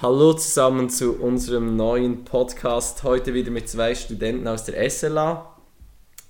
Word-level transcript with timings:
Hallo 0.00 0.32
zusammen 0.32 0.90
zu 0.90 1.14
unserem 1.14 1.74
neuen 1.74 2.22
Podcast. 2.22 3.02
Heute 3.02 3.34
wieder 3.34 3.50
mit 3.50 3.68
zwei 3.68 3.96
Studenten 3.96 4.46
aus 4.46 4.62
der 4.62 4.88
SLA. 4.88 5.56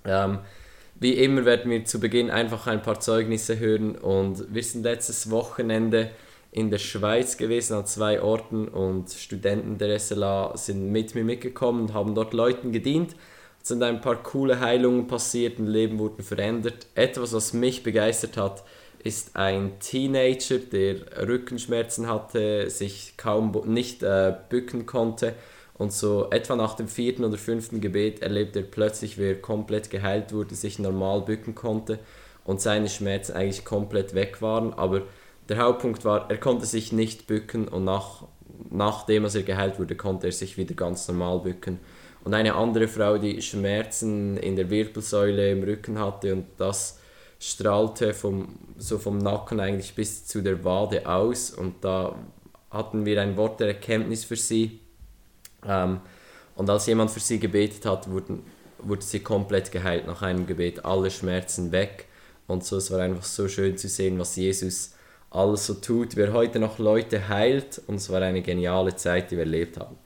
Ähm, 0.06 0.38
wie 0.94 1.12
immer 1.12 1.44
werden 1.44 1.70
wir 1.70 1.84
zu 1.84 2.00
Beginn 2.00 2.30
einfach 2.30 2.66
ein 2.66 2.80
paar 2.80 2.98
Zeugnisse 3.00 3.58
hören 3.58 3.94
und 3.94 4.54
wir 4.54 4.62
sind 4.62 4.84
letztes 4.84 5.30
Wochenende 5.30 6.12
in 6.50 6.70
der 6.70 6.78
Schweiz 6.78 7.36
gewesen 7.36 7.74
an 7.74 7.84
zwei 7.84 8.22
Orten 8.22 8.68
und 8.68 9.10
Studenten 9.10 9.76
der 9.76 9.98
SLA 9.98 10.56
sind 10.56 10.90
mit 10.90 11.14
mir 11.14 11.24
mitgekommen 11.24 11.82
und 11.82 11.92
haben 11.92 12.14
dort 12.14 12.32
Leuten 12.32 12.72
gedient. 12.72 13.16
Es 13.60 13.68
sind 13.68 13.82
ein 13.82 14.00
paar 14.00 14.22
coole 14.22 14.60
Heilungen 14.60 15.08
passiert 15.08 15.58
und 15.58 15.66
Leben 15.66 15.98
wurden 15.98 16.22
verändert. 16.22 16.86
Etwas, 16.94 17.34
was 17.34 17.52
mich 17.52 17.82
begeistert 17.82 18.38
hat, 18.38 18.64
ist 19.04 19.36
ein 19.36 19.78
Teenager, 19.80 20.58
der 20.58 21.26
Rückenschmerzen 21.26 22.08
hatte, 22.08 22.70
sich 22.70 23.14
kaum 23.16 23.52
nicht 23.66 24.02
äh, 24.02 24.34
bücken 24.48 24.86
konnte 24.86 25.34
und 25.78 25.92
so 25.92 26.28
etwa 26.30 26.56
nach 26.56 26.74
dem 26.74 26.88
vierten 26.88 27.24
oder 27.24 27.38
fünften 27.38 27.80
Gebet 27.80 28.20
erlebte 28.20 28.60
er 28.60 28.64
plötzlich, 28.64 29.16
wie 29.16 29.28
er 29.28 29.40
komplett 29.40 29.90
geheilt 29.90 30.32
wurde, 30.32 30.56
sich 30.56 30.80
normal 30.80 31.22
bücken 31.22 31.54
konnte 31.54 32.00
und 32.44 32.60
seine 32.60 32.88
Schmerzen 32.88 33.34
eigentlich 33.34 33.64
komplett 33.64 34.12
weg 34.14 34.42
waren. 34.42 34.74
Aber 34.74 35.02
der 35.48 35.58
Hauptpunkt 35.58 36.04
war, 36.04 36.28
er 36.30 36.38
konnte 36.38 36.66
sich 36.66 36.92
nicht 36.92 37.28
bücken 37.28 37.68
und 37.68 37.84
nach, 37.84 38.24
nachdem 38.70 39.24
er 39.24 39.42
geheilt 39.42 39.78
wurde, 39.78 39.94
konnte 39.94 40.26
er 40.26 40.32
sich 40.32 40.56
wieder 40.56 40.74
ganz 40.74 41.06
normal 41.06 41.38
bücken. 41.38 41.78
Und 42.24 42.34
eine 42.34 42.56
andere 42.56 42.88
Frau, 42.88 43.16
die 43.16 43.40
Schmerzen 43.40 44.36
in 44.36 44.56
der 44.56 44.70
Wirbelsäule 44.70 45.52
im 45.52 45.62
Rücken 45.62 46.00
hatte 46.00 46.32
und 46.32 46.46
das 46.56 46.98
strahlte 47.38 48.14
vom, 48.14 48.58
so 48.76 48.98
vom 48.98 49.18
Nacken 49.18 49.60
eigentlich 49.60 49.94
bis 49.94 50.26
zu 50.26 50.42
der 50.42 50.64
Wade 50.64 51.06
aus 51.06 51.50
und 51.50 51.84
da 51.84 52.14
hatten 52.70 53.06
wir 53.06 53.20
ein 53.22 53.36
Wort 53.36 53.60
der 53.60 53.68
Erkenntnis 53.68 54.24
für 54.24 54.36
sie. 54.36 54.80
Ähm, 55.66 56.00
und 56.56 56.68
als 56.68 56.86
jemand 56.86 57.10
für 57.10 57.20
sie 57.20 57.38
gebetet 57.38 57.86
hat, 57.86 58.10
wurden, 58.10 58.42
wurde 58.78 59.02
sie 59.02 59.20
komplett 59.20 59.70
geheilt 59.70 60.06
nach 60.06 60.22
einem 60.22 60.46
Gebet, 60.46 60.84
alle 60.84 61.10
Schmerzen 61.10 61.72
weg. 61.72 62.06
Und 62.46 62.64
so, 62.64 62.76
es 62.76 62.90
war 62.90 63.00
einfach 63.00 63.24
so 63.24 63.48
schön 63.48 63.76
zu 63.78 63.88
sehen, 63.88 64.18
was 64.18 64.36
Jesus 64.36 64.94
alles 65.30 65.66
so 65.66 65.74
tut, 65.74 66.16
wer 66.16 66.32
heute 66.32 66.58
noch 66.58 66.78
Leute 66.78 67.28
heilt. 67.28 67.80
Und 67.86 67.96
es 67.96 68.10
war 68.10 68.20
eine 68.22 68.42
geniale 68.42 68.96
Zeit, 68.96 69.30
die 69.30 69.36
wir 69.36 69.44
erlebt 69.44 69.78
haben. 69.78 69.96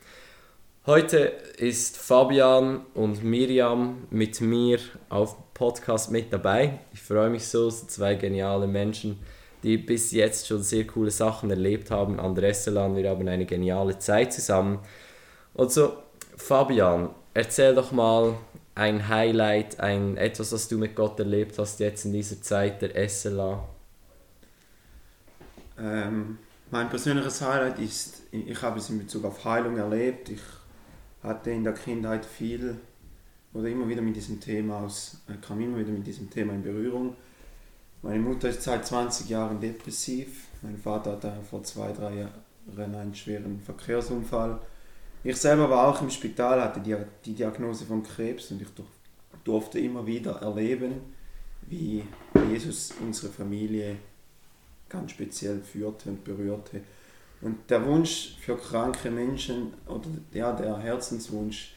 Heute 0.84 1.19
ist 1.58 1.97
Fabian 1.97 2.84
und 2.94 3.22
Miriam 3.22 4.08
mit 4.11 4.41
mir 4.41 4.80
auf 5.11 5.55
Podcast 5.55 6.11
mit 6.11 6.33
dabei. 6.33 6.80
Ich 6.92 7.00
freue 7.00 7.30
mich 7.30 7.47
so, 7.47 7.70
zwei 7.70 8.16
geniale 8.16 8.66
Menschen, 8.66 9.20
die 9.62 9.78
bis 9.78 10.11
jetzt 10.11 10.48
schon 10.48 10.61
sehr 10.61 10.84
coole 10.84 11.12
Sachen 11.12 11.50
erlebt 11.50 11.92
haben. 11.92 12.19
Andres 12.19 12.66
Elan, 12.66 12.97
wir 12.97 13.08
haben 13.08 13.28
eine 13.28 13.47
geniale 13.47 13.97
Zeit 14.00 14.33
zusammen. 14.33 14.80
Und 15.55 15.70
so, 15.70 15.98
Fabian, 16.36 17.11
erzähl 17.33 17.77
doch 17.77 17.92
mal 17.92 18.34
ein 18.74 19.06
Highlight, 19.06 19.78
ein 19.78 20.17
etwas, 20.17 20.50
was 20.50 20.67
du 20.67 20.78
mit 20.78 20.96
Gott 20.96 21.17
erlebt 21.20 21.61
hast 21.61 21.78
jetzt 21.78 22.06
in 22.06 22.12
dieser 22.12 22.42
Zeit 22.42 22.83
der 22.83 23.08
SLA. 23.08 23.69
Ähm, 25.78 26.39
mein 26.72 26.89
persönliches 26.89 27.41
Highlight 27.41 27.78
ist, 27.78 28.22
ich 28.33 28.61
habe 28.61 28.80
es 28.80 28.91
in 28.91 28.98
Bezug 28.98 29.24
auf 29.24 29.44
Heilung 29.44 29.77
erlebt. 29.77 30.28
Ich 30.28 30.41
hatte 31.23 31.51
in 31.51 31.65
der 31.65 31.75
Kindheit 31.75 32.25
viel 32.25 32.77
oder 33.53 33.69
immer 33.69 33.89
wieder 33.89 34.03
mit 34.03 34.17
diesem 34.17 34.41
Thema 34.41 34.81
aus, 34.81 35.20
äh, 35.29 35.34
kam 35.47 35.61
immer 35.61 35.79
wieder 35.79 35.92
mit 35.92 36.06
diesem 36.06 36.31
Thema 36.31 36.55
in 36.55 36.62
Berührung. 36.62 37.17
Meine 38.03 38.19
Mutter 38.19 38.48
ist 38.48 38.62
seit 38.62 38.87
20 38.87 39.29
Jahren 39.29 39.61
depressiv. 39.61 40.47
Mein 40.62 40.77
Vater 40.77 41.12
hatte 41.12 41.34
vor 41.48 41.62
zwei, 41.62 41.92
drei 41.92 42.27
Jahren 42.77 42.95
einen 42.95 43.14
schweren 43.14 43.61
Verkehrsunfall. 43.61 44.59
Ich 45.25 45.37
selber 45.37 45.70
war 45.70 45.87
auch 45.87 46.03
im 46.03 46.11
Spital, 46.11 46.61
hatte 46.61 46.81
die, 46.81 46.97
die 47.25 47.34
Diagnose 47.34 47.84
von 47.84 48.03
Krebs 48.03 48.51
und 48.51 48.61
ich 48.61 48.69
durfte 49.45 49.79
immer 49.79 50.05
wieder 50.05 50.42
erleben, 50.42 50.95
wie 51.69 52.05
Jesus 52.51 52.92
unsere 53.01 53.33
Familie 53.33 53.96
ganz 54.89 55.13
speziell 55.13 55.61
führte 55.61 56.11
und 56.11 56.25
berührte. 56.25 56.80
Und 57.42 57.69
der 57.69 57.85
Wunsch 57.85 58.36
für 58.41 58.57
kranke 58.57 59.11
Menschen 59.11 59.75
oder 59.86 60.08
ja, 60.33 60.53
der 60.53 60.79
Herzenswunsch 60.79 61.75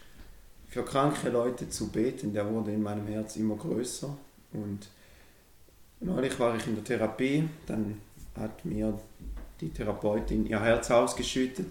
für 0.68 0.84
kranke 0.84 1.30
Leute 1.30 1.68
zu 1.70 1.88
beten, 1.88 2.34
der 2.34 2.50
wurde 2.50 2.72
in 2.72 2.84
meinem 2.84 3.08
Herz 3.08 3.36
immer 3.36 3.56
größer. 3.56 4.16
Und 4.54 4.88
neulich 6.00 6.40
war 6.40 6.56
ich 6.56 6.68
in 6.68 6.76
der 6.76 6.84
Therapie, 6.84 7.50
dann 7.66 8.00
hat 8.36 8.64
mir 8.64 9.00
die 9.60 9.70
Therapeutin 9.70 10.46
ihr 10.46 10.62
Herz 10.62 10.92
ausgeschüttet. 10.92 11.68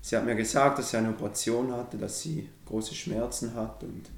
Sie 0.00 0.16
hat 0.16 0.24
mir 0.24 0.36
gesagt, 0.36 0.78
dass 0.78 0.90
sie 0.90 0.96
eine 0.96 1.10
Operation 1.10 1.72
hatte, 1.72 1.98
dass 1.98 2.22
sie 2.22 2.48
große 2.64 2.94
Schmerzen 2.94 3.54
hat. 3.54 3.82
Und 3.82 4.08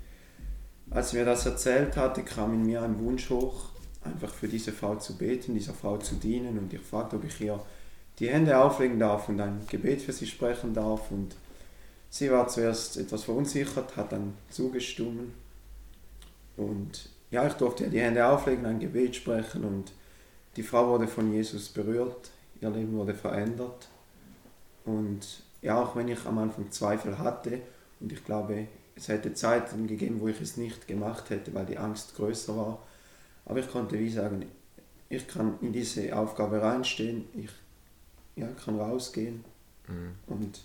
als 0.90 1.10
sie 1.10 1.16
mir 1.16 1.24
das 1.24 1.44
erzählt 1.44 1.96
hatte, 1.96 2.22
kam 2.22 2.54
in 2.54 2.66
mir 2.66 2.82
ein 2.82 3.00
Wunsch 3.00 3.30
hoch, 3.30 3.70
einfach 4.04 4.32
für 4.32 4.46
diese 4.46 4.70
Frau 4.70 4.96
zu 4.96 5.16
beten, 5.16 5.54
dieser 5.54 5.74
Frau 5.74 5.96
zu 5.96 6.14
dienen. 6.16 6.58
Und 6.58 6.72
ich 6.72 6.80
fragte, 6.80 7.16
ob 7.16 7.24
ich 7.24 7.40
ihr 7.40 7.58
die 8.18 8.28
Hände 8.28 8.58
auflegen 8.58 8.98
darf 8.98 9.28
und 9.28 9.40
ein 9.40 9.60
Gebet 9.68 10.02
für 10.02 10.12
sie 10.12 10.26
sprechen 10.26 10.74
darf. 10.74 11.10
Und 11.10 11.36
sie 12.10 12.30
war 12.30 12.48
zuerst 12.48 12.96
etwas 12.96 13.24
verunsichert, 13.24 13.96
hat 13.96 14.12
dann 14.12 14.34
zugestimmt. 14.50 15.32
Und 16.56 17.10
ja, 17.30 17.46
ich 17.46 17.54
durfte 17.54 17.84
ihr 17.84 17.90
die 17.90 18.00
Hände 18.00 18.26
auflegen, 18.26 18.66
ein 18.66 18.80
Gebet 18.80 19.16
sprechen 19.16 19.64
und 19.64 19.92
die 20.56 20.62
Frau 20.62 20.88
wurde 20.88 21.06
von 21.06 21.32
Jesus 21.32 21.68
berührt, 21.68 22.30
ihr 22.60 22.70
Leben 22.70 22.96
wurde 22.96 23.14
verändert. 23.14 23.88
Und 24.84 25.20
ja, 25.62 25.80
auch 25.80 25.94
wenn 25.94 26.08
ich 26.08 26.24
am 26.24 26.38
Anfang 26.38 26.70
Zweifel 26.70 27.18
hatte 27.18 27.60
und 28.00 28.12
ich 28.12 28.24
glaube, 28.24 28.66
es 28.96 29.08
hätte 29.08 29.34
Zeiten 29.34 29.86
gegeben, 29.86 30.20
wo 30.20 30.28
ich 30.28 30.40
es 30.40 30.56
nicht 30.56 30.88
gemacht 30.88 31.30
hätte, 31.30 31.54
weil 31.54 31.66
die 31.66 31.78
Angst 31.78 32.16
größer 32.16 32.56
war. 32.56 32.82
Aber 33.44 33.60
ich 33.60 33.70
konnte 33.70 33.98
wie 33.98 34.10
sagen, 34.10 34.44
ich 35.08 35.28
kann 35.28 35.54
in 35.60 35.72
diese 35.72 36.16
Aufgabe 36.16 36.60
reinstehen, 36.60 37.26
ich 37.34 37.50
ja, 38.38 38.48
kann 38.64 38.78
rausgehen. 38.78 39.44
Mhm. 39.86 40.14
Und 40.26 40.60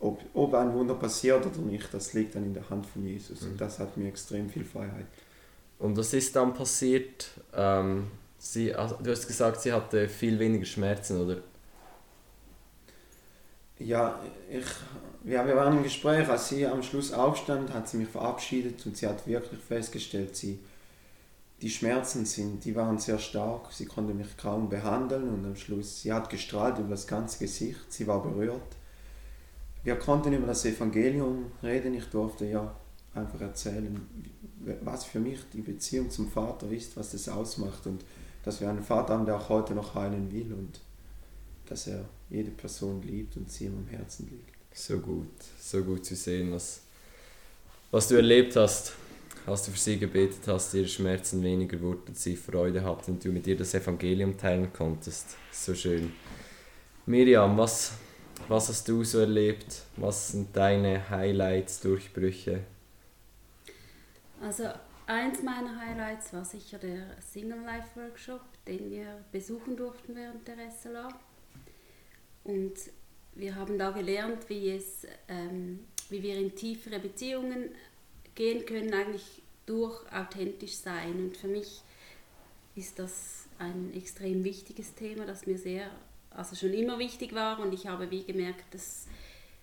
ob, 0.00 0.20
ob 0.34 0.54
ein 0.54 0.72
Wunder 0.72 0.94
passiert 0.94 1.44
oder 1.44 1.58
nicht, 1.58 1.92
das 1.92 2.12
liegt 2.12 2.34
dann 2.34 2.44
in 2.44 2.54
der 2.54 2.68
Hand 2.70 2.86
von 2.86 3.04
Jesus. 3.04 3.42
Mhm. 3.42 3.52
Und 3.52 3.60
das 3.60 3.78
hat 3.78 3.96
mir 3.96 4.08
extrem 4.08 4.48
viel 4.48 4.64
Freiheit. 4.64 5.06
Und 5.78 5.96
was 5.96 6.12
ist 6.12 6.34
dann 6.34 6.54
passiert? 6.54 7.30
Ähm, 7.54 8.08
sie, 8.38 8.74
also, 8.74 8.96
du 9.02 9.10
hast 9.10 9.26
gesagt, 9.26 9.60
sie 9.60 9.72
hatte 9.72 10.08
viel 10.08 10.38
weniger 10.38 10.64
Schmerzen, 10.64 11.20
oder? 11.20 11.38
Ja, 13.78 14.18
ich, 14.50 14.66
ja, 15.24 15.46
wir 15.46 15.54
waren 15.54 15.76
im 15.76 15.82
Gespräch. 15.84 16.28
Als 16.28 16.48
sie 16.48 16.66
am 16.66 16.82
Schluss 16.82 17.12
aufstand, 17.12 17.72
hat 17.72 17.88
sie 17.88 17.98
mich 17.98 18.08
verabschiedet 18.08 18.84
und 18.86 18.96
sie 18.96 19.06
hat 19.06 19.26
wirklich 19.26 19.60
festgestellt, 19.60 20.34
sie 20.34 20.58
die 21.60 21.70
Schmerzen 21.70 22.24
sind, 22.24 22.64
die 22.64 22.76
waren 22.76 22.98
sehr 22.98 23.18
stark. 23.18 23.72
Sie 23.72 23.86
konnte 23.86 24.14
mich 24.14 24.36
kaum 24.36 24.68
behandeln 24.68 25.28
und 25.28 25.44
am 25.44 25.56
Schluss, 25.56 26.02
sie 26.02 26.12
hat 26.12 26.30
gestrahlt 26.30 26.78
über 26.78 26.90
das 26.90 27.06
ganze 27.06 27.38
Gesicht, 27.38 27.92
sie 27.92 28.06
war 28.06 28.22
berührt. 28.22 28.76
Wir 29.82 29.96
konnten 29.96 30.32
über 30.32 30.46
das 30.46 30.64
Evangelium 30.64 31.50
reden. 31.62 31.94
Ich 31.94 32.04
durfte 32.06 32.46
ja 32.46 32.74
einfach 33.14 33.40
erzählen, 33.40 34.06
was 34.82 35.04
für 35.04 35.18
mich 35.18 35.40
die 35.52 35.62
Beziehung 35.62 36.10
zum 36.10 36.30
Vater 36.30 36.70
ist, 36.70 36.96
was 36.96 37.12
das 37.12 37.28
ausmacht 37.28 37.86
und 37.86 38.04
dass 38.44 38.60
wir 38.60 38.68
einen 38.68 38.82
Vater 38.82 39.14
haben, 39.14 39.26
der 39.26 39.36
auch 39.36 39.48
heute 39.48 39.74
noch 39.74 39.94
heilen 39.94 40.30
will 40.32 40.52
und 40.52 40.80
dass 41.66 41.86
er 41.86 42.04
jede 42.30 42.50
Person 42.50 43.02
liebt 43.02 43.36
und 43.36 43.50
sie 43.50 43.66
ihm 43.66 43.76
am 43.76 43.86
Herzen 43.86 44.28
liegt. 44.30 44.56
So 44.72 44.98
gut, 44.98 45.28
so 45.60 45.82
gut 45.82 46.04
zu 46.04 46.14
sehen, 46.14 46.52
was, 46.52 46.82
was 47.90 48.08
du 48.08 48.16
erlebt 48.16 48.54
hast 48.56 48.92
als 49.48 49.64
du 49.64 49.70
für 49.72 49.78
sie 49.78 49.98
gebetet 49.98 50.46
hast, 50.46 50.74
ihre 50.74 50.86
Schmerzen 50.86 51.42
weniger 51.42 51.80
wurden, 51.80 52.14
sie 52.14 52.36
Freude 52.36 52.84
hatten 52.84 53.12
und 53.12 53.24
du 53.24 53.30
mit 53.30 53.46
ihr 53.46 53.56
das 53.56 53.74
Evangelium 53.74 54.36
teilen 54.36 54.72
konntest. 54.72 55.36
So 55.50 55.74
schön. 55.74 56.12
Miriam, 57.06 57.56
was, 57.56 57.92
was 58.48 58.68
hast 58.68 58.88
du 58.88 59.02
so 59.04 59.20
erlebt? 59.20 59.82
Was 59.96 60.32
sind 60.32 60.54
deine 60.54 61.08
Highlights, 61.08 61.80
Durchbrüche? 61.80 62.60
Also 64.42 64.64
eins 65.06 65.42
meiner 65.42 65.80
Highlights 65.80 66.32
war 66.32 66.44
sicher 66.44 66.78
der 66.78 67.16
Single 67.20 67.62
Life 67.62 67.98
Workshop, 67.98 68.42
den 68.66 68.90
wir 68.90 69.24
besuchen 69.32 69.76
durften 69.76 70.14
während 70.14 70.46
der 70.46 70.56
SLA. 70.70 71.08
Und 72.44 72.74
wir 73.34 73.54
haben 73.54 73.78
da 73.78 73.90
gelernt, 73.90 74.48
wie, 74.48 74.70
es, 74.70 75.06
ähm, 75.28 75.86
wie 76.10 76.22
wir 76.22 76.36
in 76.36 76.54
tiefere 76.54 76.98
Beziehungen 76.98 77.70
gehen 78.38 78.64
können, 78.64 78.94
eigentlich 78.94 79.42
durch 79.66 80.00
authentisch 80.12 80.76
sein. 80.76 81.16
Und 81.16 81.36
für 81.36 81.48
mich 81.48 81.82
ist 82.76 82.98
das 82.98 83.46
ein 83.58 83.92
extrem 83.94 84.44
wichtiges 84.44 84.94
Thema, 84.94 85.26
das 85.26 85.46
mir 85.46 85.58
sehr, 85.58 85.90
also 86.30 86.54
schon 86.54 86.72
immer 86.72 86.98
wichtig 86.98 87.34
war. 87.34 87.58
Und 87.58 87.74
ich 87.74 87.88
habe 87.88 88.10
wie 88.10 88.22
gemerkt, 88.22 88.72
dass 88.72 89.08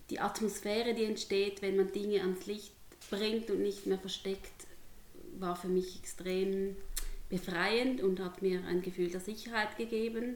die 0.09 0.19
Atmosphäre, 0.19 0.93
die 0.93 1.05
entsteht, 1.05 1.61
wenn 1.61 1.77
man 1.77 1.91
Dinge 1.91 2.19
ans 2.21 2.45
Licht 2.45 2.73
bringt 3.09 3.49
und 3.49 3.61
nicht 3.61 3.87
mehr 3.87 3.97
versteckt, 3.97 4.67
war 5.39 5.55
für 5.55 5.69
mich 5.69 5.97
extrem 5.99 6.75
befreiend 7.29 8.01
und 8.01 8.19
hat 8.19 8.41
mir 8.41 8.63
ein 8.65 8.81
Gefühl 8.81 9.09
der 9.09 9.21
Sicherheit 9.21 9.77
gegeben. 9.77 10.35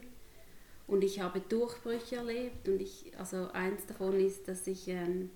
und 0.86 1.04
ich 1.04 1.20
habe 1.20 1.40
Durchbrüche 1.40 2.16
erlebt 2.16 2.66
und 2.66 2.82
ich, 2.82 3.12
also 3.16 3.48
eins 3.52 3.86
davon 3.86 4.18
ist, 4.18 4.48
dass 4.48 4.66
ich, 4.66 4.88
ähm, 4.88 5.30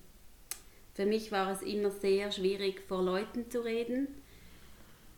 für 0.94 1.06
mich 1.06 1.32
war 1.32 1.50
es 1.50 1.62
immer 1.62 1.91
sehr 1.91 2.31
schwierig, 2.32 2.81
vor 2.87 3.02
Leuten 3.02 3.50
zu 3.50 3.64
reden. 3.64 4.08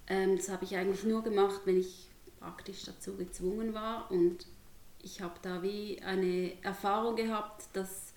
Ähm, 0.08 0.36
das 0.36 0.48
habe 0.48 0.64
ich 0.64 0.76
eigentlich 0.76 1.04
nur 1.04 1.22
gemacht, 1.22 1.60
wenn 1.64 1.78
ich 1.78 2.08
praktisch 2.40 2.84
dazu 2.84 3.16
gezwungen 3.16 3.74
war 3.74 4.10
und 4.10 4.46
ich 5.02 5.20
habe 5.20 5.34
da 5.42 5.62
wie 5.62 6.00
eine 6.02 6.52
Erfahrung 6.62 7.16
gehabt, 7.16 7.64
dass 7.72 8.12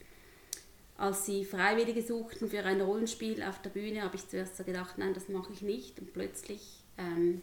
als 0.98 1.26
sie 1.26 1.46
Freiwillige 1.46 2.02
suchten 2.02 2.50
für 2.50 2.64
ein 2.66 2.82
Rollenspiel 2.82 3.42
auf 3.44 3.62
der 3.62 3.70
Bühne, 3.70 4.02
habe 4.02 4.18
ich 4.18 4.28
zuerst 4.28 4.58
so 4.58 4.64
gedacht, 4.64 4.98
nein, 4.98 5.14
das 5.14 5.30
mache 5.30 5.54
ich 5.54 5.62
nicht. 5.62 5.98
Und 6.00 6.12
plötzlich 6.12 6.84
ähm, 6.98 7.42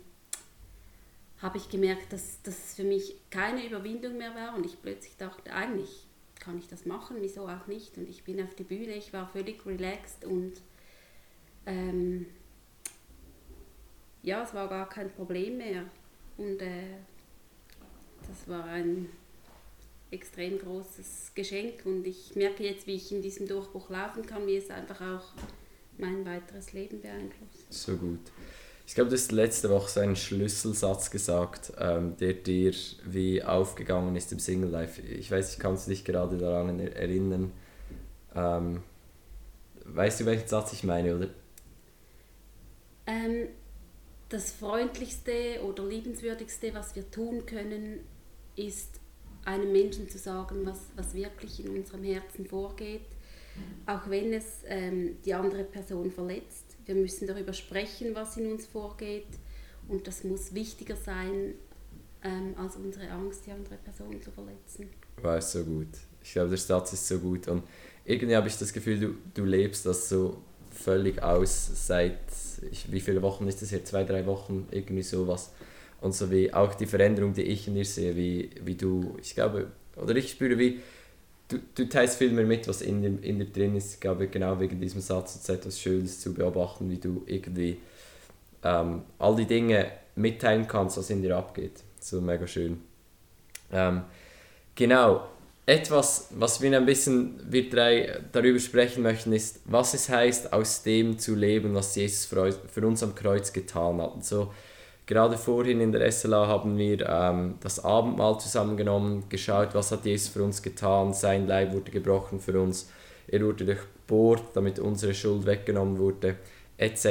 habe 1.41 1.57
ich 1.57 1.71
gemerkt, 1.71 2.13
dass 2.13 2.43
das 2.43 2.75
für 2.75 2.85
mich 2.85 3.17
keine 3.31 3.67
Überwindung 3.67 4.19
mehr 4.19 4.35
war 4.35 4.55
und 4.55 4.67
ich 4.67 4.81
plötzlich 4.83 5.17
dachte, 5.17 5.53
eigentlich 5.55 6.07
kann 6.47 6.59
ich 6.59 6.69
das 6.69 6.87
machen, 6.87 7.17
wieso 7.21 7.49
auch 7.49 7.67
nicht. 7.67 7.99
Und 7.99 8.09
ich 8.09 8.23
bin 8.23 8.41
auf 8.41 8.55
die 8.55 8.63
Bühne, 8.63 8.95
ich 8.95 9.13
war 9.13 9.29
völlig 9.29 9.67
relaxed 9.67 10.25
und 10.25 10.53
ähm, 11.67 12.27
ja, 14.23 14.43
es 14.45 14.55
war 14.55 14.69
gar 14.69 14.89
kein 14.89 15.11
Problem 15.11 15.59
mehr. 15.59 15.85
Und 16.37 16.63
äh, 16.63 16.99
das 18.29 18.49
war 18.49 18.65
ein 18.65 19.09
extrem 20.13 20.59
großes 20.59 21.33
Geschenk 21.35 21.85
und 21.85 22.07
ich 22.07 22.37
merke 22.37 22.63
jetzt, 22.63 22.87
wie 22.87 22.95
ich 22.95 23.11
in 23.11 23.23
diesem 23.23 23.49
Durchbruch 23.49 23.91
laufen 23.91 24.25
kann, 24.25 24.47
wie 24.47 24.57
es 24.57 24.71
einfach 24.71 25.01
auch 25.01 25.33
mein 25.99 26.25
weiteres 26.25 26.73
Leben 26.73 27.01
beeinflusst. 27.01 27.73
So 27.73 27.97
gut. 27.97 28.21
Ich 28.87 28.95
glaube, 28.95 29.11
du 29.11 29.17
hast 29.17 29.33
letzte 29.33 29.69
Woche 29.69 29.91
so 29.91 30.01
einen 30.01 30.15
Schlüsselsatz 30.15 31.11
gesagt, 31.11 31.73
ähm, 31.77 32.17
der 32.19 32.35
dir 32.35 32.73
wie 33.05 33.43
aufgegangen 33.43 34.15
ist 34.15 34.31
im 34.31 34.39
Single 34.39 34.71
Life. 34.71 35.03
Ich 35.03 35.29
weiß, 35.29 35.55
ich 35.55 35.59
kann 35.59 35.77
dich 35.89 36.05
gerade 36.05 36.39
daran 36.39 36.79
erinnern. 36.79 37.53
Ähm, 38.33 38.85
weißt 39.87 40.21
du, 40.21 40.27
welchen 40.27 40.47
Satz 40.47 40.73
ich 40.73 40.85
meine, 40.85 41.17
oder? 41.17 41.29
Ähm, 43.09 43.49
das 44.29 44.53
freundlichste 44.53 45.61
oder 45.65 45.85
liebenswürdigste, 45.85 46.73
was 46.73 46.95
wir 46.95 47.11
tun 47.11 47.45
können, 47.45 48.01
ist 48.55 49.01
einem 49.45 49.73
Menschen 49.73 50.09
zu 50.09 50.19
sagen, 50.19 50.65
was, 50.65 50.79
was 50.95 51.13
wirklich 51.13 51.65
in 51.65 51.77
unserem 51.77 52.05
Herzen 52.05 52.47
vorgeht, 52.47 53.07
auch 53.87 54.09
wenn 54.09 54.33
es 54.33 54.61
ähm, 54.67 55.17
die 55.25 55.35
andere 55.35 55.65
Person 55.65 56.13
verletzt 56.13 56.66
wir 56.87 56.95
müssen 56.95 57.27
darüber 57.27 57.53
sprechen, 57.53 58.15
was 58.15 58.37
in 58.37 58.51
uns 58.51 58.67
vorgeht. 58.67 59.27
Und 59.89 60.07
das 60.07 60.25
muss 60.25 60.55
wichtiger 60.55 60.97
sein, 60.97 61.55
ähm, 62.23 62.55
als 62.57 62.77
unsere 62.77 63.09
Angst, 63.11 63.47
die 63.47 63.53
andere 63.53 63.77
Person 63.77 64.21
zu 64.21 64.31
verletzen. 64.31 64.89
War 65.23 65.41
so 65.41 65.65
gut. 65.65 65.89
Ich 66.23 66.33
glaube, 66.33 66.49
der 66.49 66.59
Satz 66.59 66.93
ist 66.93 67.07
so 67.07 67.19
gut. 67.19 67.49
Und 67.49 67.63
irgendwie 68.05 68.37
habe 68.37 68.49
ich 68.49 68.59
das 68.59 68.73
Gefühl, 68.73 68.99
du, 68.99 69.15
du 69.35 69.45
lebst 69.45 69.87
das 69.87 70.09
so 70.09 70.43
völlig 70.71 71.23
aus 71.23 71.87
seit, 71.87 72.19
ich, 72.71 72.91
wie 72.91 73.01
viele 73.01 73.23
Wochen 73.23 73.47
ist 73.49 73.63
das 73.63 73.71
hier? 73.71 73.85
Zwei, 73.85 74.05
drei 74.05 74.27
Wochen, 74.27 74.67
irgendwie 74.71 75.03
sowas. 75.03 75.53
Und 76.01 76.15
so 76.15 76.31
wie 76.31 76.53
auch 76.53 76.75
die 76.75 76.87
Veränderung, 76.87 77.33
die 77.33 77.43
ich 77.43 77.69
in 77.69 77.75
dir 77.75 77.85
sehe, 77.85 78.17
wie, 78.17 78.51
wie 78.63 78.75
du, 78.75 79.17
ich 79.21 79.35
glaube, 79.35 79.73
oder 79.97 80.15
ich 80.15 80.31
spüre, 80.31 80.59
wie 80.59 80.81
du, 81.49 81.59
du 81.75 81.89
teilst 81.89 82.19
viel 82.19 82.31
mehr 82.31 82.45
mit, 82.45 82.69
was 82.69 82.83
in 82.83 83.03
dir, 83.03 83.23
in 83.23 83.39
dir 83.39 83.47
drin 83.47 83.77
ist. 83.77 83.95
Ich 83.95 84.01
glaube, 84.01 84.29
genau 84.29 84.59
wegen 84.61 84.81
diesem 84.81 85.01
Satz 85.01 85.37
ist 85.37 85.49
etwas 85.49 85.81
Schönes 85.81 86.21
zu 86.21 86.35
beobachten, 86.35 86.91
wie 86.91 86.99
du 86.99 87.23
irgendwie 87.27 87.79
ähm, 88.63 89.03
all 89.19 89.37
die 89.37 89.47
Dinge 89.47 89.91
mitteilen 90.15 90.67
kannst, 90.67 90.97
was 90.97 91.11
in 91.11 91.23
dir 91.23 91.37
abgeht. 91.37 91.83
So 92.01 92.21
mega 92.21 92.47
schön. 92.47 92.81
Ähm, 93.73 94.03
genau, 94.75 95.29
etwas, 95.67 96.29
was 96.31 96.61
wir 96.61 96.77
ein 96.77 96.87
bisschen, 96.87 97.41
wir 97.51 97.69
drei 97.69 98.21
darüber 98.33 98.61
sprechen 98.61 99.03
möchten, 99.03 99.33
ist, 99.33 99.61
was 99.65 99.95
es 99.95 100.09
heißt, 100.09 100.53
aus 100.53 100.83
dem 100.85 101.19
zu 101.19 101.35
leben, 101.35 101.75
was 101.75 101.97
Jesus 101.97 102.25
für, 102.25 102.53
für 102.53 102.87
uns 102.87 103.03
am 103.03 103.15
Kreuz 103.15 103.53
getan 103.53 104.01
hat. 104.01 104.15
Und 104.15 104.25
so, 104.25 104.55
Gerade 105.07 105.39
vorhin 105.39 105.81
in 105.81 105.93
der 105.93 106.11
SLA 106.11 106.49
haben 106.49 106.77
wir 106.77 107.09
ähm, 107.09 107.55
das 107.61 107.85
Abendmahl 107.85 108.41
zusammengenommen, 108.41 109.29
geschaut, 109.29 109.69
was 109.73 109.93
hat 109.93 110.05
Jesus 110.05 110.29
für 110.29 110.43
uns 110.43 110.61
getan. 110.61 111.15
Sein 111.15 111.47
Leib 111.47 111.73
wurde 111.73 111.93
gebrochen 111.93 112.41
für 112.41 112.61
uns. 112.61 112.91
Er 113.29 113.41
wurde 113.43 113.65
durchbohrt, 113.65 114.43
damit 114.55 114.81
unsere 114.81 115.15
Schuld 115.15 115.47
weggenommen 115.47 115.99
wurde, 115.99 116.37
etc. 116.77 117.07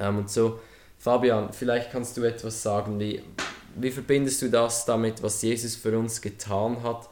Ähm, 0.00 0.18
und 0.18 0.30
so, 0.30 0.58
Fabian, 0.98 1.52
vielleicht 1.52 1.92
kannst 1.92 2.16
du 2.16 2.24
etwas 2.24 2.60
sagen, 2.60 2.98
wie, 2.98 3.22
wie 3.76 3.90
verbindest 3.92 4.42
du 4.42 4.50
das 4.50 4.84
damit, 4.84 5.22
was 5.22 5.40
Jesus 5.42 5.76
für 5.76 5.96
uns 5.96 6.20
getan 6.20 6.82
hat, 6.82 7.08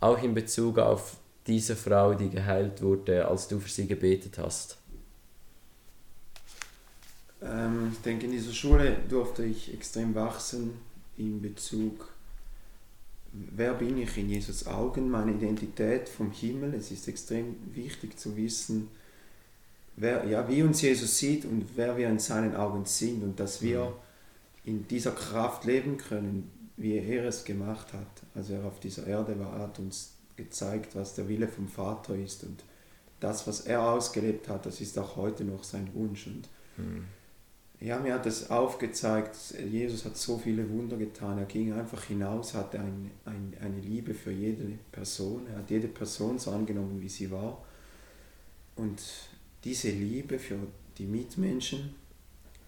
auch 0.00 0.22
in 0.22 0.34
Bezug 0.34 0.78
auf 0.78 1.16
diese 1.46 1.76
Frau, 1.76 2.12
die 2.12 2.28
geheilt 2.28 2.82
wurde, 2.82 3.26
als 3.26 3.48
du 3.48 3.58
für 3.58 3.70
sie 3.70 3.86
gebetet 3.86 4.36
hast? 4.36 4.81
Ähm, 7.44 7.90
ich 7.92 8.00
denke, 8.00 8.26
in 8.26 8.32
dieser 8.32 8.52
Schule 8.52 8.96
durfte 9.08 9.44
ich 9.44 9.72
extrem 9.72 10.14
wachsen 10.14 10.74
in 11.16 11.40
Bezug, 11.40 12.08
wer 13.32 13.74
bin 13.74 13.98
ich 13.98 14.16
in 14.16 14.30
Jesus 14.30 14.66
Augen, 14.66 15.10
meine 15.10 15.32
Identität 15.32 16.08
vom 16.08 16.30
Himmel. 16.30 16.74
Es 16.74 16.90
ist 16.90 17.08
extrem 17.08 17.56
wichtig 17.74 18.18
zu 18.18 18.36
wissen, 18.36 18.88
wer, 19.96 20.26
ja, 20.26 20.48
wie 20.48 20.62
uns 20.62 20.82
Jesus 20.82 21.18
sieht 21.18 21.44
und 21.44 21.66
wer 21.76 21.96
wir 21.96 22.08
in 22.08 22.18
seinen 22.18 22.54
Augen 22.54 22.84
sind 22.84 23.22
und 23.22 23.40
dass 23.40 23.62
wir 23.62 23.86
mhm. 23.86 23.92
in 24.64 24.88
dieser 24.88 25.12
Kraft 25.12 25.64
leben 25.64 25.96
können, 25.96 26.50
wie 26.76 26.96
er 26.96 27.24
es 27.24 27.44
gemacht 27.44 27.92
hat. 27.92 28.06
als 28.34 28.50
er 28.50 28.64
auf 28.64 28.80
dieser 28.80 29.06
Erde 29.06 29.38
war, 29.38 29.58
hat 29.58 29.78
uns 29.78 30.12
gezeigt, 30.36 30.94
was 30.96 31.14
der 31.14 31.28
Wille 31.28 31.48
vom 31.48 31.68
Vater 31.68 32.14
ist 32.14 32.44
und 32.44 32.64
das, 33.20 33.46
was 33.46 33.60
er 33.60 33.82
ausgelebt 33.82 34.48
hat, 34.48 34.66
das 34.66 34.80
ist 34.80 34.98
auch 34.98 35.16
heute 35.16 35.44
noch 35.44 35.62
sein 35.62 35.88
Wunsch. 35.94 36.26
Und 36.26 36.48
mhm 36.76 37.04
ja, 37.82 37.98
mir 37.98 38.14
hat 38.14 38.26
es 38.26 38.48
aufgezeigt, 38.48 39.36
Jesus 39.68 40.04
hat 40.04 40.16
so 40.16 40.38
viele 40.38 40.68
Wunder 40.70 40.96
getan. 40.96 41.38
Er 41.38 41.46
ging 41.46 41.72
einfach 41.72 42.04
hinaus, 42.04 42.54
hatte 42.54 42.78
ein, 42.78 43.10
ein, 43.24 43.56
eine 43.60 43.80
Liebe 43.80 44.14
für 44.14 44.30
jede 44.30 44.78
Person. 44.92 45.46
Er 45.48 45.58
hat 45.58 45.70
jede 45.70 45.88
Person 45.88 46.38
so 46.38 46.52
angenommen, 46.52 47.00
wie 47.00 47.08
sie 47.08 47.30
war. 47.30 47.58
Und 48.76 49.02
diese 49.64 49.90
Liebe 49.90 50.38
für 50.38 50.58
die 50.96 51.06
Mitmenschen, 51.06 51.94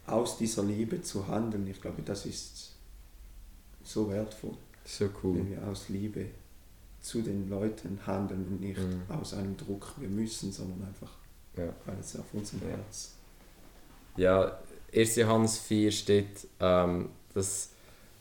aus 0.07 0.37
dieser 0.37 0.65
Liebe 0.65 1.01
zu 1.01 1.29
handeln, 1.29 1.67
ich 1.69 1.81
glaube, 1.81 2.03
das 2.03 2.27
ist 2.27 2.73
so 3.85 4.11
wertvoll. 4.11 4.57
So 4.85 5.09
cool. 5.23 5.37
Wenn 5.37 5.51
wir 5.51 5.67
aus 5.67 5.89
Liebe 5.89 6.27
zu 7.01 7.23
den 7.23 7.49
Leuten 7.49 8.01
handeln 8.05 8.47
und 8.49 8.61
nicht 8.61 8.79
mhm. 8.79 9.03
aus 9.09 9.33
einem 9.35 9.57
Druck, 9.57 9.95
wir 9.99 10.09
müssen, 10.09 10.51
sondern 10.51 10.89
einfach, 10.89 11.13
ja. 11.57 11.73
weil 11.87 11.99
es 12.01 12.17
auf 12.19 12.27
unserem 12.33 12.63
ja. 12.63 12.77
Herz. 12.77 13.15
Ja, 14.17 14.59
1. 14.95 15.17
Johannes 15.17 15.59
4 15.59 15.91
steht, 15.91 16.47
ähm, 16.61 17.11
dass 17.35 17.71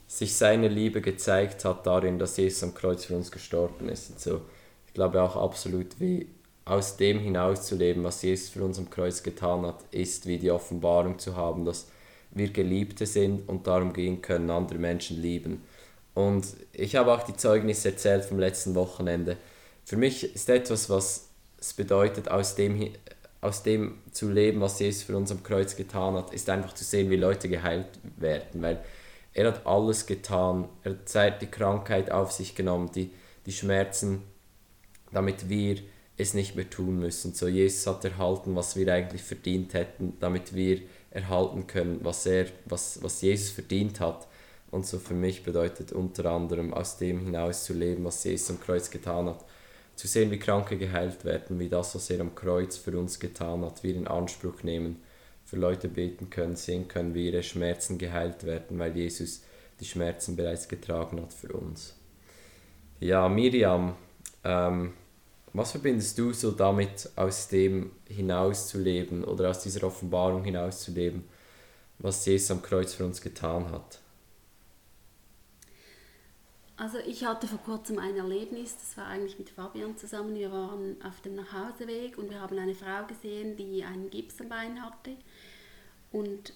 sich 0.07 0.35
seine 0.35 0.67
Liebe 0.67 1.01
gezeigt 1.01 1.65
hat 1.65 1.85
darin, 1.87 2.19
dass 2.19 2.37
Jesus 2.37 2.63
am 2.63 2.73
Kreuz 2.73 3.05
für 3.05 3.15
uns 3.15 3.31
gestorben 3.31 3.89
ist. 3.89 4.11
Und 4.11 4.19
so, 4.19 4.41
ich 4.87 4.93
glaube 4.93 5.21
auch 5.21 5.35
absolut, 5.35 5.99
wie 5.99 6.27
aus 6.65 6.97
dem 6.97 7.19
hinauszuleben, 7.19 8.03
was 8.03 8.21
Jesus 8.21 8.49
für 8.49 8.63
uns 8.63 8.77
am 8.77 8.89
Kreuz 8.89 9.23
getan 9.23 9.65
hat, 9.65 9.83
ist 9.91 10.27
wie 10.27 10.37
die 10.37 10.51
Offenbarung 10.51 11.19
zu 11.19 11.35
haben, 11.35 11.65
dass 11.65 11.87
wir 12.31 12.49
Geliebte 12.49 13.05
sind 13.05 13.47
und 13.47 13.67
darum 13.67 13.93
gehen 13.93 14.21
können, 14.21 14.49
andere 14.49 14.79
Menschen 14.79 15.21
lieben. 15.21 15.61
Und 16.13 16.45
ich 16.71 16.95
habe 16.95 17.11
auch 17.11 17.23
die 17.23 17.35
Zeugnisse 17.35 17.89
erzählt 17.89 18.25
vom 18.25 18.39
letzten 18.39 18.75
Wochenende. 18.75 19.37
Für 19.83 19.97
mich 19.97 20.35
ist 20.35 20.49
etwas, 20.49 20.89
was 20.89 21.29
es 21.59 21.73
bedeutet, 21.73 22.29
aus 22.29 22.55
dem 22.55 22.89
aus 23.43 23.61
dem 23.61 23.99
zu 24.11 24.29
leben, 24.29 24.61
was 24.61 24.79
Jesus 24.79 25.03
für 25.03 25.17
uns 25.17 25.31
am 25.31 25.43
Kreuz 25.43 25.75
getan 25.75 26.15
hat, 26.15 26.33
ist 26.33 26.49
einfach 26.49 26.73
zu 26.73 26.83
sehen, 26.83 27.09
wie 27.09 27.17
Leute 27.17 27.49
geheilt 27.49 27.87
werden, 28.17 28.61
weil 28.61 28.83
er 29.33 29.47
hat 29.47 29.65
alles 29.65 30.05
getan, 30.05 30.69
er 30.83 30.97
hat 31.15 31.41
die 31.41 31.47
Krankheit 31.47 32.11
auf 32.11 32.31
sich 32.31 32.55
genommen, 32.55 32.91
die, 32.95 33.11
die 33.45 33.51
Schmerzen, 33.51 34.21
damit 35.11 35.49
wir 35.49 35.77
es 36.17 36.33
nicht 36.33 36.55
mehr 36.55 36.69
tun 36.69 36.99
müssen. 36.99 37.33
So 37.33 37.47
Jesus 37.47 37.85
hat 37.87 38.05
erhalten, 38.05 38.55
was 38.55 38.75
wir 38.75 38.91
eigentlich 38.93 39.23
verdient 39.23 39.73
hätten, 39.73 40.13
damit 40.19 40.53
wir 40.53 40.81
erhalten 41.11 41.67
können, 41.67 41.99
was 42.03 42.25
er, 42.25 42.45
was, 42.65 43.01
was 43.01 43.21
Jesus 43.21 43.49
verdient 43.49 43.99
hat. 43.99 44.27
Und 44.71 44.85
so 44.85 44.99
für 44.99 45.15
mich 45.15 45.43
bedeutet 45.43 45.91
unter 45.91 46.25
anderem 46.25 46.73
aus 46.73 46.97
dem 46.97 47.19
hinaus 47.19 47.65
zu 47.65 47.73
leben, 47.73 48.05
was 48.05 48.23
Jesus 48.23 48.51
am 48.51 48.59
Kreuz 48.59 48.89
getan 48.89 49.27
hat 49.27 49.43
zu 49.95 50.07
sehen, 50.07 50.31
wie 50.31 50.39
Kranke 50.39 50.77
geheilt 50.77 51.23
werden, 51.23 51.59
wie 51.59 51.69
das, 51.69 51.95
was 51.95 52.09
er 52.09 52.19
am 52.21 52.35
Kreuz 52.35 52.77
für 52.77 52.97
uns 52.97 53.19
getan 53.19 53.63
hat, 53.63 53.83
wir 53.83 53.95
in 53.95 54.07
Anspruch 54.07 54.63
nehmen, 54.63 55.01
für 55.45 55.57
Leute 55.57 55.87
beten 55.87 56.29
können, 56.29 56.55
sehen 56.55 56.87
können, 56.87 57.13
wie 57.13 57.27
ihre 57.27 57.43
Schmerzen 57.43 57.97
geheilt 57.97 58.43
werden, 58.43 58.79
weil 58.79 58.95
Jesus 58.95 59.43
die 59.79 59.85
Schmerzen 59.85 60.35
bereits 60.35 60.67
getragen 60.67 61.21
hat 61.21 61.33
für 61.33 61.53
uns. 61.53 61.95
Ja, 62.99 63.27
Miriam, 63.27 63.95
ähm, 64.43 64.93
was 65.51 65.71
verbindest 65.71 66.17
du 66.17 66.33
so 66.33 66.51
damit, 66.51 67.09
aus 67.15 67.47
dem 67.47 67.91
hinauszuleben 68.07 69.23
oder 69.23 69.49
aus 69.49 69.61
dieser 69.61 69.85
Offenbarung 69.85 70.43
hinauszuleben, 70.43 71.23
was 71.99 72.25
Jesus 72.25 72.49
am 72.51 72.61
Kreuz 72.61 72.93
für 72.93 73.05
uns 73.05 73.21
getan 73.21 73.71
hat? 73.71 73.99
Also 76.75 76.97
ich 76.99 77.23
hatte 77.23 77.47
vor 77.47 77.59
kurzem 77.59 77.99
ein 77.99 78.17
Erlebnis, 78.17 78.75
das 78.77 78.97
war 78.97 79.07
eigentlich 79.07 79.37
mit 79.37 79.49
Fabian 79.49 79.95
zusammen. 79.95 80.35
Wir 80.35 80.51
waren 80.51 80.95
auf 81.03 81.21
dem 81.21 81.35
Nachhauseweg 81.35 82.17
und 82.17 82.31
wir 82.31 82.41
haben 82.41 82.57
eine 82.57 82.73
Frau 82.73 83.05
gesehen, 83.05 83.55
die 83.55 83.83
einen 83.83 84.09
Gips 84.09 84.41
am 84.41 84.49
Bein 84.49 84.83
hatte. 84.83 85.11
Und 86.11 86.53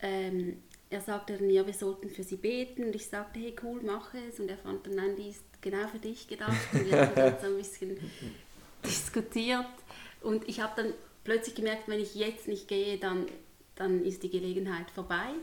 ähm, 0.00 0.58
er 0.90 1.00
sagte 1.00 1.36
dann, 1.36 1.50
ja, 1.50 1.66
wir 1.66 1.74
sollten 1.74 2.08
für 2.08 2.22
sie 2.22 2.36
beten. 2.36 2.84
Und 2.84 2.94
ich 2.94 3.06
sagte, 3.06 3.40
hey, 3.40 3.54
cool, 3.62 3.80
mach 3.84 4.14
es. 4.14 4.38
Und 4.38 4.48
er 4.48 4.58
fand 4.58 4.86
dann, 4.86 4.94
nein, 4.94 5.16
die 5.16 5.30
ist 5.30 5.42
genau 5.60 5.86
für 5.88 5.98
dich 5.98 6.28
gedacht. 6.28 6.56
Und 6.72 6.90
wir 6.90 7.00
haben 7.00 7.14
dann 7.14 7.40
so 7.40 7.46
ein 7.48 7.56
bisschen 7.56 7.98
diskutiert. 8.84 9.66
Und 10.22 10.48
ich 10.48 10.60
habe 10.60 10.80
dann 10.82 10.94
plötzlich 11.24 11.56
gemerkt, 11.56 11.88
wenn 11.88 12.00
ich 12.00 12.14
jetzt 12.14 12.48
nicht 12.48 12.68
gehe, 12.68 12.96
dann, 12.98 13.26
dann 13.74 14.04
ist 14.04 14.22
die 14.22 14.30
Gelegenheit 14.30 14.90
vorbei. 14.92 15.34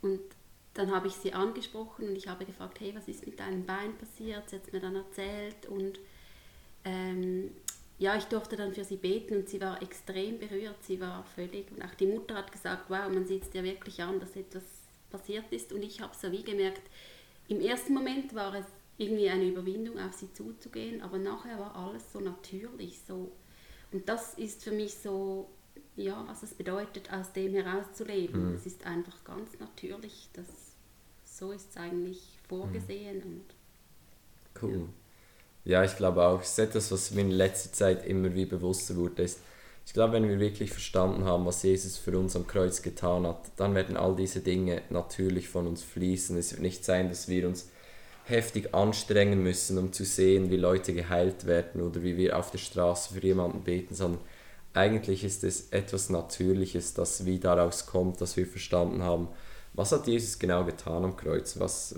Und 0.00 0.20
dann 0.74 0.90
habe 0.90 1.08
ich 1.08 1.14
sie 1.14 1.32
angesprochen 1.32 2.08
und 2.08 2.16
ich 2.16 2.28
habe 2.28 2.44
gefragt, 2.44 2.80
hey, 2.80 2.94
was 2.94 3.08
ist 3.08 3.26
mit 3.26 3.38
deinem 3.40 3.64
Bein 3.66 3.96
passiert? 3.98 4.48
Sie 4.48 4.56
hat 4.56 4.72
mir 4.72 4.80
dann 4.80 4.96
erzählt 4.96 5.66
und 5.68 6.00
ähm, 6.84 7.50
ja, 7.98 8.16
ich 8.16 8.24
durfte 8.24 8.56
dann 8.56 8.74
für 8.74 8.84
sie 8.84 8.96
beten 8.96 9.36
und 9.36 9.48
sie 9.48 9.60
war 9.60 9.80
extrem 9.80 10.38
berührt. 10.38 10.82
Sie 10.82 11.00
war 11.00 11.24
völlig, 11.36 11.70
und 11.70 11.82
auch 11.84 11.94
die 11.94 12.06
Mutter 12.06 12.34
hat 12.34 12.50
gesagt, 12.50 12.86
wow, 12.88 13.08
man 13.08 13.26
sieht 13.26 13.42
es 13.44 13.50
dir 13.50 13.62
wirklich 13.62 14.02
an, 14.02 14.18
dass 14.18 14.34
etwas 14.34 14.64
passiert 15.10 15.44
ist. 15.52 15.72
Und 15.72 15.82
ich 15.82 16.00
habe 16.00 16.12
so 16.20 16.32
wie 16.32 16.42
gemerkt, 16.42 16.82
im 17.48 17.60
ersten 17.60 17.94
Moment 17.94 18.34
war 18.34 18.54
es 18.54 18.66
irgendwie 18.98 19.28
eine 19.28 19.44
Überwindung, 19.44 19.98
auf 19.98 20.14
sie 20.14 20.32
zuzugehen, 20.32 21.02
aber 21.02 21.18
nachher 21.18 21.58
war 21.58 21.76
alles 21.76 22.12
so 22.12 22.20
natürlich. 22.20 22.98
So. 23.06 23.30
Und 23.92 24.08
das 24.08 24.34
ist 24.34 24.64
für 24.64 24.72
mich 24.72 24.94
so 24.94 25.48
ja, 25.96 26.24
was 26.26 26.42
es 26.42 26.54
bedeutet, 26.54 27.12
aus 27.12 27.32
dem 27.32 27.54
herauszuleben. 27.54 28.50
Mhm. 28.50 28.54
Es 28.56 28.66
ist 28.66 28.86
einfach 28.86 29.24
ganz 29.24 29.50
natürlich, 29.60 30.28
dass 30.32 30.46
so 31.24 31.52
ist 31.52 31.70
es 31.70 31.76
eigentlich 31.76 32.38
vorgesehen. 32.48 33.18
Mhm. 33.18 33.22
Und, 33.22 34.62
cool. 34.62 34.88
Ja. 35.64 35.80
ja. 35.80 35.84
ich 35.84 35.96
glaube 35.96 36.22
auch, 36.22 36.40
es 36.40 36.50
ist 36.50 36.58
etwas, 36.58 36.92
was 36.92 37.10
mir 37.12 37.22
in 37.22 37.30
letzter 37.30 37.72
Zeit 37.72 38.06
immer 38.06 38.34
wie 38.34 38.46
bewusster 38.46 38.96
wurde. 38.96 39.22
Ist, 39.22 39.40
ich 39.84 39.92
glaube, 39.92 40.14
wenn 40.14 40.28
wir 40.28 40.38
wirklich 40.38 40.70
verstanden 40.70 41.24
haben, 41.24 41.44
was 41.44 41.62
Jesus 41.62 41.96
für 41.98 42.16
uns 42.16 42.36
am 42.36 42.46
Kreuz 42.46 42.82
getan 42.82 43.26
hat, 43.26 43.50
dann 43.56 43.74
werden 43.74 43.96
all 43.96 44.14
diese 44.14 44.40
Dinge 44.40 44.82
natürlich 44.90 45.48
von 45.48 45.66
uns 45.66 45.82
fließen. 45.82 46.36
Es 46.36 46.52
wird 46.52 46.62
nicht 46.62 46.84
sein, 46.84 47.08
dass 47.08 47.28
wir 47.28 47.48
uns 47.48 47.68
heftig 48.24 48.72
anstrengen 48.74 49.42
müssen, 49.42 49.78
um 49.78 49.92
zu 49.92 50.04
sehen, 50.04 50.50
wie 50.50 50.56
Leute 50.56 50.94
geheilt 50.94 51.46
werden 51.46 51.80
oder 51.82 52.02
wie 52.02 52.16
wir 52.16 52.38
auf 52.38 52.52
der 52.52 52.58
Straße 52.58 53.14
für 53.14 53.26
jemanden 53.26 53.62
beten, 53.62 53.94
sondern 53.94 54.20
eigentlich 54.74 55.24
ist 55.24 55.44
es 55.44 55.70
etwas 55.70 56.08
Natürliches, 56.10 56.94
das 56.94 57.26
wie 57.26 57.38
daraus 57.38 57.86
kommt, 57.86 58.20
dass 58.20 58.36
wir 58.36 58.46
verstanden 58.46 59.02
haben, 59.02 59.28
was 59.74 59.92
hat 59.92 60.06
Jesus 60.06 60.38
genau 60.38 60.64
getan 60.64 61.04
am 61.04 61.16
Kreuz? 61.16 61.58
Was, 61.58 61.94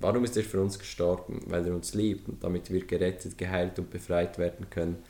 warum 0.00 0.24
ist 0.24 0.36
er 0.36 0.42
für 0.42 0.60
uns 0.60 0.78
gestorben? 0.78 1.40
Weil 1.46 1.66
er 1.66 1.74
uns 1.74 1.94
liebt 1.94 2.28
und 2.28 2.42
damit 2.42 2.70
wir 2.70 2.84
gerettet, 2.84 3.38
geheilt 3.38 3.78
und 3.78 3.90
befreit 3.90 4.38
werden 4.38 4.68
können. 4.70 5.02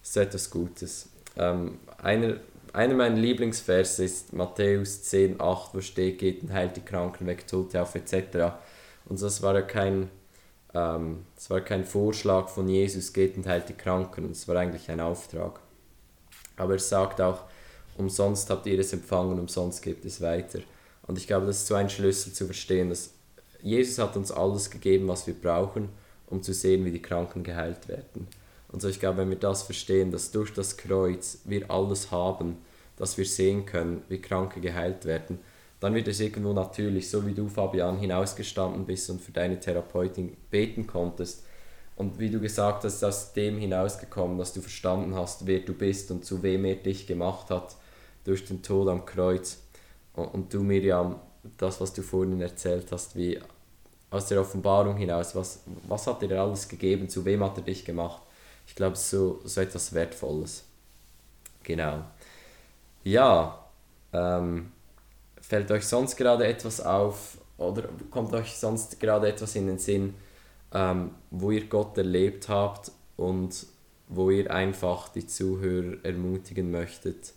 Das 0.00 0.10
ist 0.10 0.16
etwas 0.16 0.50
Gutes. 0.50 1.08
Ähm, 1.36 1.78
einer, 1.98 2.36
einer 2.72 2.94
meiner 2.94 3.16
Lieblingsverse 3.16 4.04
ist 4.04 4.32
Matthäus 4.32 5.02
10, 5.04 5.40
8, 5.40 5.74
wo 5.74 5.80
steht, 5.80 6.18
geht 6.18 6.42
und 6.42 6.52
heilt 6.52 6.76
die 6.76 6.82
Kranken 6.82 7.26
weg, 7.26 7.46
Tote 7.46 7.82
auf 7.82 7.94
etc. 7.94 8.54
Und 9.06 9.20
das 9.20 9.42
war 9.42 9.54
ja 9.54 9.62
kein, 9.62 10.08
ähm, 10.74 11.26
das 11.34 11.50
war 11.50 11.60
kein 11.60 11.84
Vorschlag 11.84 12.48
von 12.48 12.68
Jesus, 12.68 13.12
geht 13.12 13.36
und 13.36 13.46
heilt 13.46 13.68
die 13.68 13.74
Kranken, 13.74 14.30
es 14.30 14.46
war 14.46 14.56
eigentlich 14.56 14.88
ein 14.90 15.00
Auftrag. 15.00 15.60
Aber 16.56 16.74
er 16.74 16.78
sagt 16.78 17.20
auch, 17.20 17.40
umsonst 17.96 18.50
habt 18.50 18.66
ihr 18.66 18.78
es 18.78 18.92
empfangen, 18.92 19.38
umsonst 19.38 19.82
gebt 19.82 20.04
es 20.04 20.20
weiter. 20.20 20.60
Und 21.06 21.18
ich 21.18 21.26
glaube, 21.26 21.46
das 21.46 21.58
ist 21.58 21.66
so 21.66 21.74
ein 21.74 21.90
Schlüssel 21.90 22.32
zu 22.32 22.46
verstehen, 22.46 22.90
dass 22.90 23.10
Jesus 23.62 23.98
hat 23.98 24.16
uns 24.16 24.30
alles 24.30 24.70
gegeben, 24.70 25.08
was 25.08 25.26
wir 25.26 25.34
brauchen, 25.34 25.88
um 26.28 26.42
zu 26.42 26.52
sehen, 26.52 26.84
wie 26.84 26.90
die 26.90 27.02
Kranken 27.02 27.42
geheilt 27.42 27.88
werden. 27.88 28.28
Und 28.68 28.82
so 28.82 28.88
ich 28.88 29.00
glaube, 29.00 29.18
wenn 29.18 29.30
wir 29.30 29.38
das 29.38 29.62
verstehen, 29.62 30.10
dass 30.10 30.30
durch 30.30 30.52
das 30.52 30.76
Kreuz 30.76 31.38
wir 31.44 31.70
alles 31.70 32.10
haben, 32.10 32.58
dass 32.96 33.16
wir 33.16 33.24
sehen 33.24 33.66
können, 33.66 34.02
wie 34.08 34.20
Kranke 34.20 34.60
geheilt 34.60 35.04
werden, 35.04 35.38
dann 35.80 35.94
wird 35.94 36.08
es 36.08 36.20
irgendwo 36.20 36.52
natürlich, 36.52 37.10
so 37.10 37.26
wie 37.26 37.34
du, 37.34 37.48
Fabian, 37.48 37.98
hinausgestanden 37.98 38.86
bist 38.86 39.10
und 39.10 39.20
für 39.20 39.32
deine 39.32 39.60
Therapeutin 39.60 40.36
beten 40.50 40.86
konntest, 40.86 41.44
und 41.96 42.18
wie 42.18 42.30
du 42.30 42.40
gesagt 42.40 42.84
hast, 42.84 43.02
aus 43.02 43.32
dem 43.32 43.58
hinausgekommen, 43.58 44.38
dass 44.38 44.52
du 44.52 44.60
verstanden 44.60 45.14
hast, 45.14 45.46
wer 45.46 45.60
du 45.60 45.72
bist 45.72 46.10
und 46.10 46.24
zu 46.24 46.42
wem 46.42 46.66
er 46.66 46.76
dich 46.76 47.06
gemacht 47.06 47.50
hat 47.50 47.76
durch 48.24 48.44
den 48.44 48.62
Tod 48.62 48.88
am 48.88 49.06
Kreuz. 49.06 49.62
Und 50.14 50.52
du, 50.52 50.62
Miriam, 50.62 51.18
das, 51.56 51.80
was 51.80 51.92
du 51.94 52.02
vorhin 52.02 52.40
erzählt 52.40 52.92
hast, 52.92 53.16
wie 53.16 53.40
aus 54.10 54.26
der 54.26 54.40
Offenbarung 54.40 54.96
hinaus, 54.96 55.34
was, 55.34 55.62
was 55.88 56.06
hat 56.06 56.22
er 56.22 56.40
alles 56.40 56.68
gegeben, 56.68 57.08
zu 57.08 57.24
wem 57.24 57.42
hat 57.42 57.56
er 57.56 57.64
dich 57.64 57.84
gemacht? 57.84 58.22
Ich 58.66 58.74
glaube, 58.74 58.96
so, 58.96 59.40
so 59.44 59.60
etwas 59.60 59.92
Wertvolles. 59.92 60.64
Genau. 61.62 62.04
Ja, 63.04 63.64
ähm, 64.12 64.72
fällt 65.40 65.70
euch 65.70 65.86
sonst 65.86 66.16
gerade 66.16 66.46
etwas 66.46 66.80
auf 66.80 67.38
oder 67.56 67.88
kommt 68.10 68.32
euch 68.34 68.56
sonst 68.56 69.00
gerade 69.00 69.28
etwas 69.28 69.54
in 69.54 69.66
den 69.66 69.78
Sinn, 69.78 70.14
ähm, 70.76 71.12
wo 71.30 71.50
ihr 71.50 71.66
Gott 71.68 71.96
erlebt 71.96 72.50
habt 72.50 72.92
und 73.16 73.66
wo 74.08 74.30
ihr 74.30 74.50
einfach 74.50 75.08
die 75.08 75.26
Zuhörer 75.26 76.04
ermutigen 76.04 76.70
möchtet 76.70 77.32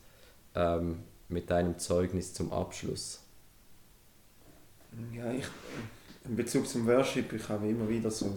ähm, 0.56 1.00
mit 1.30 1.50
einem 1.50 1.80
Zeugnis 1.80 2.34
zum 2.34 2.52
Abschluss? 2.52 3.22
Ja, 5.14 5.32
ich, 5.32 5.46
in 6.26 6.36
Bezug 6.36 6.68
zum 6.68 6.86
Worship, 6.86 7.32
ich 7.32 7.48
habe 7.48 7.70
immer 7.70 7.88
wieder 7.88 8.12
so 8.12 8.30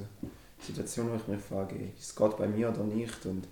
Situationen, 0.60 1.12
wo 1.12 1.16
ich 1.16 1.26
mich 1.26 1.40
frage, 1.40 1.74
ist 1.98 2.14
Gott 2.14 2.38
bei 2.38 2.46
mir 2.46 2.68
oder 2.68 2.84
nicht? 2.84 3.26
Und 3.26 3.44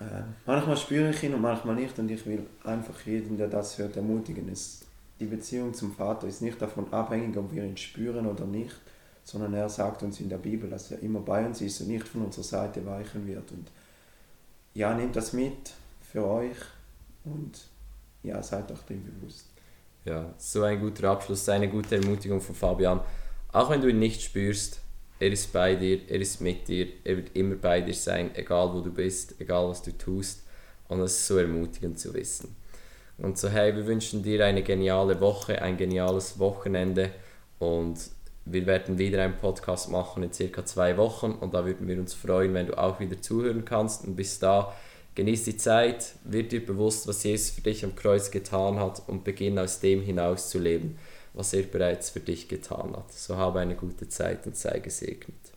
äh, 0.00 0.22
manchmal 0.46 0.78
spüre 0.78 1.10
ich 1.10 1.22
ihn 1.22 1.34
und 1.34 1.42
manchmal 1.42 1.74
nicht 1.74 1.98
und 1.98 2.10
ich 2.10 2.24
will 2.24 2.46
einfach 2.64 2.98
jeden, 3.04 3.36
der 3.36 3.48
das 3.48 3.76
hört, 3.76 3.96
ermutigen. 3.96 4.48
Es, 4.48 4.80
die 5.20 5.26
Beziehung 5.26 5.74
zum 5.74 5.94
Vater 5.94 6.26
ist 6.26 6.40
nicht 6.40 6.62
davon 6.62 6.90
abhängig, 6.90 7.36
ob 7.36 7.52
wir 7.52 7.64
ihn 7.64 7.76
spüren 7.76 8.26
oder 8.26 8.46
nicht, 8.46 8.76
sondern 9.26 9.54
er 9.54 9.68
sagt 9.68 10.04
uns 10.04 10.20
in 10.20 10.28
der 10.28 10.38
Bibel, 10.38 10.70
dass 10.70 10.92
er 10.92 11.02
immer 11.02 11.18
bei 11.18 11.44
uns 11.44 11.60
ist 11.60 11.80
und 11.80 11.88
nicht 11.88 12.06
von 12.06 12.22
unserer 12.22 12.44
Seite 12.44 12.86
weichen 12.86 13.26
wird. 13.26 13.50
Und 13.50 13.72
ja, 14.72 14.94
nehmt 14.94 15.16
das 15.16 15.32
mit 15.32 15.74
für 16.00 16.24
euch 16.24 16.56
und 17.24 17.66
ja, 18.22 18.40
seid 18.40 18.70
euch 18.70 18.82
dem 18.82 19.02
bewusst. 19.04 19.46
Ja, 20.04 20.32
so 20.38 20.62
ein 20.62 20.78
guter 20.78 21.10
Abschluss, 21.10 21.48
eine 21.48 21.68
gute 21.68 21.96
Ermutigung 21.96 22.40
von 22.40 22.54
Fabian. 22.54 23.00
Auch 23.52 23.68
wenn 23.68 23.80
du 23.80 23.88
ihn 23.88 23.98
nicht 23.98 24.22
spürst, 24.22 24.80
er 25.18 25.32
ist 25.32 25.52
bei 25.52 25.74
dir, 25.74 26.08
er 26.08 26.20
ist 26.20 26.40
mit 26.40 26.68
dir, 26.68 26.86
er 27.02 27.16
wird 27.16 27.34
immer 27.34 27.56
bei 27.56 27.80
dir 27.80 27.94
sein, 27.94 28.32
egal 28.36 28.72
wo 28.72 28.80
du 28.80 28.92
bist, 28.92 29.40
egal 29.40 29.68
was 29.68 29.82
du 29.82 29.90
tust. 29.98 30.44
Und 30.86 31.00
es 31.00 31.16
ist 31.16 31.26
so 31.26 31.38
ermutigend 31.38 31.98
zu 31.98 32.14
wissen. 32.14 32.54
Und 33.18 33.38
so, 33.38 33.48
hey, 33.48 33.74
wir 33.74 33.86
wünschen 33.86 34.22
dir 34.22 34.46
eine 34.46 34.62
geniale 34.62 35.20
Woche, 35.20 35.60
ein 35.60 35.76
geniales 35.76 36.38
Wochenende 36.38 37.10
und 37.58 37.98
wir 38.46 38.64
werden 38.66 38.96
wieder 38.96 39.22
einen 39.22 39.36
Podcast 39.36 39.90
machen 39.90 40.22
in 40.22 40.32
circa 40.32 40.64
zwei 40.64 40.96
Wochen 40.96 41.32
und 41.32 41.52
da 41.52 41.66
würden 41.66 41.88
wir 41.88 41.98
uns 41.98 42.14
freuen, 42.14 42.54
wenn 42.54 42.68
du 42.68 42.78
auch 42.78 43.00
wieder 43.00 43.20
zuhören 43.20 43.64
kannst. 43.64 44.04
Und 44.04 44.14
bis 44.14 44.38
da, 44.38 44.72
genieß 45.16 45.44
die 45.44 45.56
Zeit, 45.56 46.14
wird 46.24 46.52
dir 46.52 46.64
bewusst, 46.64 47.08
was 47.08 47.24
Jesus 47.24 47.50
für 47.50 47.60
dich 47.60 47.84
am 47.84 47.96
Kreuz 47.96 48.30
getan 48.30 48.78
hat 48.78 49.02
und 49.08 49.24
beginn 49.24 49.58
aus 49.58 49.80
dem 49.80 50.00
hinaus 50.00 50.48
zu 50.48 50.60
leben, 50.60 50.96
was 51.34 51.52
er 51.52 51.64
bereits 51.64 52.10
für 52.10 52.20
dich 52.20 52.46
getan 52.46 52.96
hat. 52.96 53.12
So 53.12 53.36
habe 53.36 53.58
eine 53.58 53.74
gute 53.74 54.08
Zeit 54.08 54.46
und 54.46 54.56
sei 54.56 54.78
gesegnet. 54.78 55.55